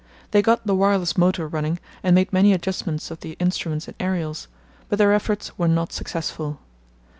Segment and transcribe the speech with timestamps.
[0.31, 4.47] They got the wireless motor running and made many adjustments of the instruments and aerials,
[4.89, 6.59] but their efforts were not successful.